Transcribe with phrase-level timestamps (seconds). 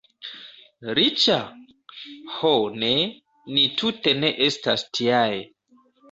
[0.99, 1.33] Riĉa?
[2.37, 2.53] Ho
[2.83, 2.89] ne,
[3.57, 5.29] ni tute ne estas tiaj.